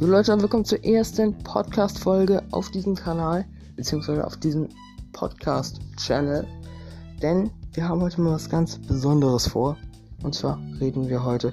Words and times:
Jo 0.00 0.06
Leute 0.06 0.32
und 0.32 0.40
willkommen 0.42 0.64
zur 0.64 0.84
ersten 0.84 1.36
Podcast-Folge 1.38 2.40
auf 2.52 2.70
diesem 2.70 2.94
Kanal, 2.94 3.44
beziehungsweise 3.74 4.24
auf 4.24 4.36
diesem 4.36 4.68
Podcast-Channel. 5.12 6.46
Denn 7.20 7.50
wir 7.72 7.88
haben 7.88 8.00
heute 8.00 8.20
mal 8.20 8.34
was 8.34 8.48
ganz 8.48 8.78
Besonderes 8.78 9.48
vor. 9.48 9.76
Und 10.22 10.36
zwar 10.36 10.60
reden 10.78 11.08
wir 11.08 11.24
heute 11.24 11.52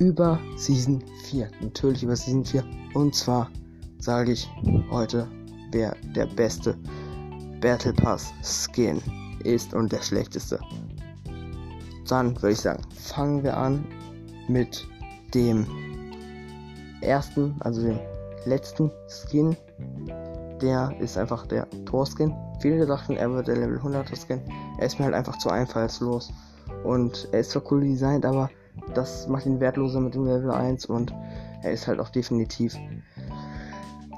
über 0.00 0.40
Season 0.56 1.00
4. 1.26 1.48
Natürlich 1.60 2.02
über 2.02 2.16
Season 2.16 2.44
4. 2.44 2.64
Und 2.94 3.14
zwar 3.14 3.48
sage 4.00 4.32
ich 4.32 4.50
heute, 4.90 5.28
wer 5.70 5.94
der 6.16 6.26
beste 6.26 6.76
Battle 7.60 7.92
Pass 7.92 8.32
Skin 8.42 9.00
ist 9.44 9.74
und 9.74 9.92
der 9.92 10.02
schlechteste. 10.02 10.58
Dann 12.08 12.34
würde 12.34 12.50
ich 12.50 12.60
sagen, 12.60 12.82
fangen 12.96 13.44
wir 13.44 13.56
an 13.56 13.86
mit 14.48 14.84
dem 15.34 15.93
ersten, 17.06 17.56
also 17.60 17.82
dem 17.82 17.98
letzten 18.44 18.90
Skin. 19.08 19.56
Der 20.60 20.94
ist 21.00 21.18
einfach 21.18 21.46
der 21.46 21.66
Tor-Skin. 21.84 22.34
Viele 22.60 22.86
dachten, 22.86 23.16
er 23.16 23.30
wird 23.32 23.48
der 23.48 23.56
Level 23.56 23.78
100er 23.78 24.16
Skin. 24.16 24.40
Er 24.78 24.86
ist 24.86 24.98
mir 24.98 25.06
halt 25.06 25.14
einfach 25.14 25.38
zu 25.38 25.50
einfallslos. 25.50 26.32
Und 26.84 27.28
er 27.32 27.40
ist 27.40 27.50
zwar 27.50 27.62
cool 27.70 27.82
designt, 27.82 28.24
aber 28.24 28.50
das 28.94 29.28
macht 29.28 29.46
ihn 29.46 29.60
wertloser 29.60 30.00
mit 30.00 30.14
dem 30.14 30.26
Level 30.26 30.50
1 30.50 30.86
und 30.86 31.12
er 31.62 31.72
ist 31.72 31.86
halt 31.86 32.00
auch 32.00 32.10
definitiv 32.10 32.76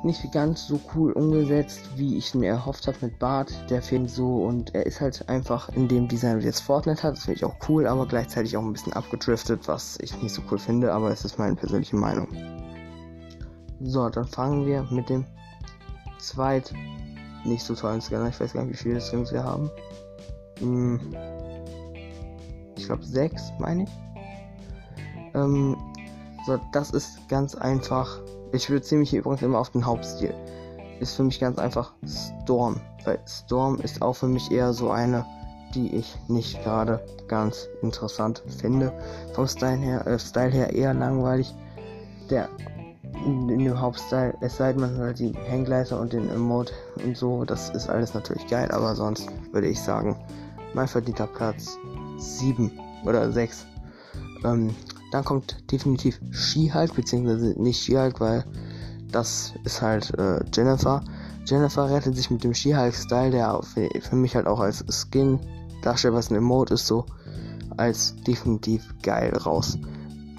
nicht 0.02 0.30
ganz 0.32 0.66
so 0.66 0.78
cool 0.94 1.12
umgesetzt, 1.12 1.80
wie 1.96 2.16
ich 2.16 2.34
mir 2.34 2.50
erhofft 2.50 2.86
habe 2.86 2.98
mit 3.00 3.18
Bart. 3.18 3.52
Der 3.70 3.82
Film 3.82 4.06
so 4.06 4.44
und 4.44 4.74
er 4.74 4.86
ist 4.86 5.00
halt 5.00 5.28
einfach 5.28 5.68
in 5.70 5.88
dem 5.88 6.06
Design, 6.06 6.40
wie 6.40 6.44
jetzt 6.44 6.60
Fortnite 6.60 7.02
hat. 7.02 7.16
Das 7.16 7.24
finde 7.24 7.38
ich 7.38 7.44
auch 7.44 7.56
cool, 7.68 7.86
aber 7.86 8.06
gleichzeitig 8.06 8.56
auch 8.56 8.62
ein 8.62 8.72
bisschen 8.72 8.92
abgedriftet, 8.92 9.66
was 9.66 9.98
ich 10.00 10.20
nicht 10.22 10.34
so 10.34 10.42
cool 10.50 10.58
finde, 10.58 10.92
aber 10.92 11.10
es 11.10 11.24
ist 11.24 11.38
meine 11.38 11.56
persönliche 11.56 11.96
Meinung. 11.96 12.28
So, 13.80 14.08
dann 14.08 14.26
fangen 14.26 14.66
wir 14.66 14.82
mit 14.90 15.08
dem 15.08 15.24
zweit 16.18 16.72
nicht 17.44 17.62
so 17.62 17.74
tollen 17.74 18.00
Scanner. 18.00 18.28
Ich 18.28 18.40
weiß 18.40 18.52
gar 18.52 18.64
nicht, 18.64 18.72
wie 18.72 18.82
viele 18.82 19.00
Skins 19.00 19.32
wir 19.32 19.44
haben. 19.44 19.70
Hm, 20.58 21.00
ich 22.76 22.86
glaube 22.86 23.04
sechs, 23.04 23.52
meine 23.58 23.84
ich. 23.84 23.90
Ähm, 25.34 25.76
so, 26.46 26.58
das 26.72 26.90
ist 26.90 27.28
ganz 27.28 27.54
einfach. 27.54 28.20
Ich 28.52 28.68
mich 28.68 29.10
hier 29.10 29.20
übrigens 29.20 29.42
immer 29.42 29.58
auf 29.58 29.70
den 29.70 29.84
Hauptstil. 29.84 30.34
Ist 31.00 31.14
für 31.14 31.24
mich 31.24 31.40
ganz 31.40 31.58
einfach 31.58 31.92
Storm. 32.06 32.80
Weil 33.04 33.18
Storm 33.26 33.78
ist 33.80 34.00
auch 34.00 34.14
für 34.14 34.28
mich 34.28 34.50
eher 34.50 34.72
so 34.72 34.90
eine, 34.90 35.26
die 35.74 35.94
ich 35.94 36.16
nicht 36.28 36.62
gerade 36.62 37.04
ganz 37.28 37.68
interessant 37.82 38.42
finde. 38.48 38.92
Vom 39.34 39.46
Style 39.46 39.76
her, 39.76 40.06
äh, 40.06 40.18
Style 40.18 40.50
her 40.50 40.72
eher 40.72 40.94
langweilig. 40.94 41.54
Der 42.30 42.48
in, 43.24 43.48
dem 43.48 43.80
Hauptstyle, 43.80 44.34
es 44.40 44.56
sei 44.56 44.72
denn, 44.72 44.80
man 44.80 44.96
hört 44.96 45.18
die 45.18 45.32
Hänggleiter 45.32 46.00
und 46.00 46.12
den 46.12 46.28
Emote 46.30 46.72
und 47.04 47.16
so, 47.16 47.44
das 47.44 47.70
ist 47.70 47.88
alles 47.88 48.14
natürlich 48.14 48.46
geil, 48.46 48.70
aber 48.70 48.94
sonst 48.94 49.28
würde 49.52 49.68
ich 49.68 49.80
sagen, 49.80 50.16
mein 50.74 50.88
verdienter 50.88 51.26
Platz 51.26 51.78
7 52.18 52.70
oder 53.04 53.30
6. 53.30 53.66
Ähm, 54.44 54.74
dann 55.12 55.24
kommt 55.24 55.56
definitiv 55.70 56.20
She-Hulk, 56.30 56.94
beziehungsweise 56.94 57.54
nicht 57.60 57.82
She-Hulk, 57.82 58.20
weil 58.20 58.44
das 59.10 59.54
ist 59.64 59.80
halt 59.80 60.12
äh, 60.18 60.40
Jennifer. 60.52 61.02
Jennifer 61.46 61.88
rettet 61.88 62.16
sich 62.16 62.30
mit 62.30 62.42
dem 62.42 62.52
She-Hulk-Style, 62.52 63.30
der 63.30 63.60
für, 63.62 63.88
für, 64.00 64.16
mich 64.16 64.34
halt 64.34 64.46
auch 64.46 64.60
als 64.60 64.84
Skin 64.90 65.38
darstellt, 65.82 66.14
was 66.14 66.30
ein 66.30 66.36
Emote 66.36 66.74
ist, 66.74 66.86
so 66.86 67.06
als 67.76 68.14
definitiv 68.26 68.82
geil 69.02 69.34
raus. 69.36 69.78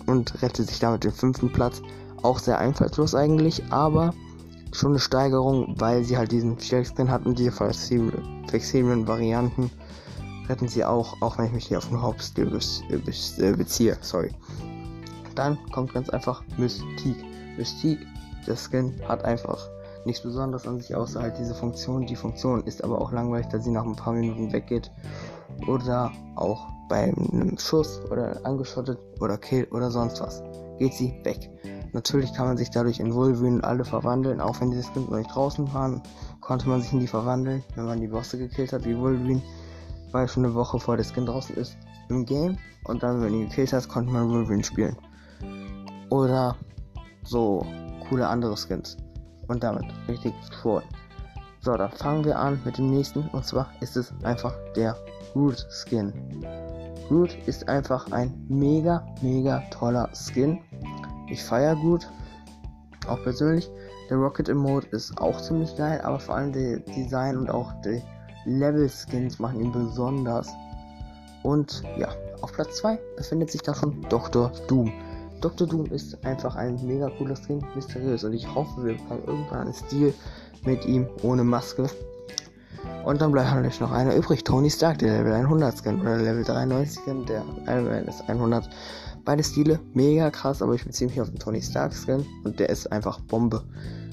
Und 0.06 0.42
rettet 0.42 0.68
sich 0.68 0.80
damit 0.80 1.04
den 1.04 1.12
fünften 1.12 1.52
Platz. 1.52 1.82
Auch 2.24 2.40
sehr 2.40 2.58
einfallslos 2.60 3.16
eigentlich, 3.16 3.64
aber 3.72 4.14
schon 4.72 4.92
eine 4.92 5.00
Steigerung, 5.00 5.76
weil 5.78 6.04
sie 6.04 6.18
halt 6.18 6.32
diesen 6.32 6.60
Shell-Skin 6.60 7.10
hat 7.10 7.26
und 7.26 7.40
diese 7.40 7.52
flexiblen 7.52 9.08
Varianten 9.08 9.72
retten 10.50 10.68
sie 10.68 10.84
auch, 10.84 11.22
auch 11.22 11.38
wenn 11.38 11.46
ich 11.46 11.52
mich 11.52 11.68
hier 11.68 11.78
auf 11.78 11.90
den 11.90 12.02
Hauptstil 12.02 12.46
be 12.46 12.60
be 12.90 13.58
beziehe. 13.58 13.98
Sorry. 14.02 14.32
Dann 15.36 15.58
kommt 15.72 15.94
ganz 15.94 16.10
einfach 16.10 16.44
Mystique. 16.58 17.24
Mystique, 17.58 18.06
der 18.48 18.56
Skin 18.56 18.94
hat 19.08 19.24
einfach 19.26 19.70
nichts 20.06 20.24
Besonderes 20.24 20.66
an 20.68 20.80
sich, 20.80 20.96
außer 20.96 21.22
halt 21.22 21.38
diese 21.38 21.54
Funktion. 21.54 22.08
Die 22.08 22.16
Funktion 22.16 22.64
ist 22.64 22.84
aber 22.84 23.02
auch 23.02 23.12
langweilig, 23.12 23.48
da 23.52 23.60
sie 23.60 23.72
nach 23.72 23.86
ein 23.86 23.96
paar 23.96 24.14
Minuten 24.14 24.52
weggeht. 24.52 24.90
Oder 25.68 26.12
auch 26.36 26.68
bei 26.90 27.04
einem 27.04 27.58
Schuss 27.58 28.00
oder 28.10 28.40
angeschottet 28.44 29.00
oder 29.20 29.38
Kill 29.38 29.68
oder 29.72 29.92
sonst 29.92 30.22
was. 30.22 30.42
Geht 30.80 30.94
sie 30.94 31.14
weg. 31.24 31.50
Natürlich 31.98 32.32
kann 32.32 32.46
man 32.46 32.58
sich 32.58 32.70
dadurch 32.70 33.00
in 33.00 33.12
Wolverine 33.12 33.64
alle 33.64 33.84
verwandeln, 33.84 34.40
auch 34.40 34.62
wenn 34.62 34.70
diese 34.70 34.84
Skins 34.84 35.10
noch 35.10 35.18
nicht 35.18 35.34
draußen 35.34 35.74
waren, 35.74 36.00
konnte 36.42 36.70
man 36.70 36.80
sich 36.80 36.94
in 36.94 37.00
die 37.00 37.08
verwandeln, 37.08 37.64
wenn 37.74 37.86
man 37.86 38.00
die 38.00 38.08
Bosse 38.08 38.38
gekillt 38.38 38.72
hat, 38.72 38.86
wie 38.86 38.96
Wolverine 38.96 39.42
war 40.12 40.28
schon 40.28 40.46
eine 40.46 40.54
Woche 40.54 40.80
vor 40.80 40.96
der 40.96 41.04
Skin 41.04 41.26
draußen 41.26 41.56
ist 41.56 41.76
im 42.10 42.24
Game 42.24 42.60
und 42.84 43.02
dann, 43.02 43.20
wenn 43.24 43.34
du 43.34 43.40
ihn 43.40 43.50
gekillt 43.50 43.74
hast, 43.74 43.88
konnte 43.90 44.14
man 44.14 44.30
Wolverine 44.30 44.64
spielen. 44.64 44.96
Oder 46.12 46.56
so 47.24 47.66
coole 48.08 48.28
andere 48.28 48.56
Skins. 48.56 48.96
Und 49.48 49.64
damit 49.64 49.86
richtig 50.08 50.36
cool. 50.64 50.84
So, 51.62 51.76
dann 51.78 51.92
fangen 51.94 52.24
wir 52.26 52.38
an 52.38 52.62
mit 52.64 52.78
dem 52.78 52.92
nächsten. 52.92 53.28
Und 53.30 53.44
zwar 53.44 53.72
ist 53.80 53.98
es 53.98 54.14
einfach 54.22 54.54
der 54.76 54.96
Root 55.36 55.66
Skin. 55.72 56.14
Root 57.10 57.36
ist 57.48 57.68
einfach 57.68 58.12
ein 58.12 58.46
mega, 58.50 59.04
mega 59.22 59.64
toller 59.72 60.10
Skin. 60.14 60.60
Ich 61.28 61.44
feiere 61.44 61.76
gut. 61.76 62.10
Auch 63.08 63.22
persönlich. 63.24 63.70
Der 64.10 64.18
Rocket 64.18 64.50
Emote 64.50 64.88
ist 64.88 65.20
auch 65.20 65.40
ziemlich 65.42 65.76
geil, 65.76 66.00
aber 66.02 66.20
vor 66.20 66.36
allem 66.36 66.54
der 66.54 66.80
Design 66.80 67.38
und 67.38 67.50
auch 67.50 67.74
die 67.82 68.02
Level-Skins 68.46 69.40
machen 69.40 69.60
ihn 69.60 69.72
besonders. 69.72 70.50
Und 71.44 71.84
ja, 71.98 72.10
auf 72.42 72.54
Platz 72.54 72.78
2 72.78 72.98
befindet 73.18 73.52
sich 73.52 73.62
da 73.62 73.74
schon 73.76 74.02
Dr. 74.10 74.52
Doom. 74.68 74.92
Dr. 75.42 75.68
Doom 75.68 75.86
ist 75.88 76.26
einfach 76.26 76.56
ein 76.56 76.80
mega 76.86 77.10
cooler 77.18 77.36
Skin, 77.36 77.64
mysteriös. 77.76 78.24
Und 78.24 78.34
ich 78.34 78.54
hoffe, 78.54 78.86
wir 78.86 78.94
bekommen 78.94 79.24
irgendwann 79.28 79.60
einen 79.60 79.74
Stil 79.74 80.14
mit 80.66 80.86
ihm 80.86 81.08
ohne 81.22 81.44
Maske. 81.44 81.90
Und 83.06 83.22
dann 83.22 83.32
bleibt 83.32 83.50
natürlich 83.50 83.80
noch 83.80 83.92
einer 83.92 84.16
übrig. 84.16 84.44
Tony 84.44 84.70
Stark, 84.70 85.00
der 85.00 85.20
Level 85.20 85.34
100 85.34 85.78
Skin 85.78 86.02
oder 86.02 86.18
Level 86.18 86.44
93 86.44 87.02
Skin, 87.04 87.26
der 87.26 87.44
Iron 87.68 88.08
ist 88.08 88.28
100. 88.28 88.70
Beide 89.24 89.44
Stile 89.44 89.80
mega 89.94 90.30
krass, 90.30 90.62
aber 90.62 90.74
ich 90.74 90.86
beziehe 90.86 91.10
mich 91.10 91.22
auf 91.22 91.30
den 91.30 91.40
Tony 91.40 91.62
Stark 91.62 91.94
Skin 91.94 92.26
und 92.44 92.60
der 92.60 92.70
ist 92.70 92.92
einfach 92.92 93.20
Bombe. 93.22 93.64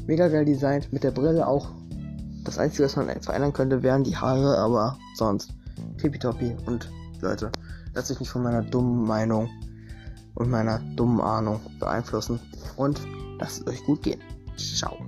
Mega 0.06 0.28
geil 0.28 0.44
designt, 0.44 0.92
mit 0.92 1.02
der 1.02 1.10
Brille 1.10 1.46
auch 1.46 1.68
das 2.44 2.58
Einzige, 2.58 2.84
was 2.84 2.96
man 2.96 3.08
verändern 3.20 3.52
könnte, 3.52 3.82
wären 3.82 4.04
die 4.04 4.16
Haare, 4.16 4.58
aber 4.58 4.98
sonst 5.16 5.50
tippitoppi. 5.98 6.54
Und 6.66 6.90
Leute, 7.20 7.50
lasst 7.94 8.10
euch 8.10 8.20
nicht 8.20 8.30
von 8.30 8.42
meiner 8.42 8.62
dummen 8.62 9.06
Meinung 9.06 9.48
und 10.34 10.50
meiner 10.50 10.78
dummen 10.96 11.20
Ahnung 11.20 11.60
beeinflussen. 11.80 12.38
Und 12.76 13.00
lasst 13.38 13.62
es 13.62 13.66
euch 13.66 13.84
gut 13.84 14.02
gehen. 14.02 14.20
Ciao. 14.56 14.98